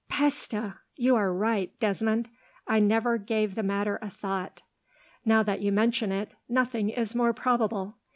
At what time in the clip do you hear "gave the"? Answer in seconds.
3.19-3.61